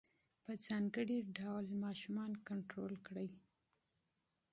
[0.43, 3.29] په ځانګړي ډول ماشومان کنترول کړي.